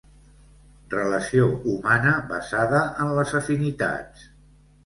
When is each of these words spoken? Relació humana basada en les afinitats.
Relació 0.93 1.45
humana 1.73 2.15
basada 2.31 2.81
en 3.05 3.15
les 3.21 3.37
afinitats. 3.41 4.29